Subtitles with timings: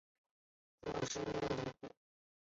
[0.81, 1.91] 果实为离果。